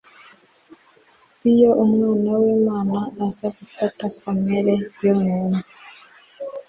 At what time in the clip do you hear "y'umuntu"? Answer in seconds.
5.03-5.59